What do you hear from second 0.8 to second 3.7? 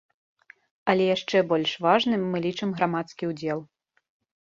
Але яшчэ больш важным мы лічым грамадскі ўдзел.